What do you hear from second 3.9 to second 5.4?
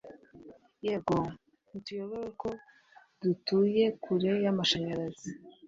kure y’amashanyarazi